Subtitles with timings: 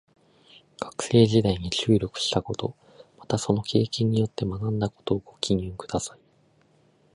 [0.79, 2.73] 学生時代に注力したこと、
[3.19, 6.19] またその経験によって学んだことをご記入ください。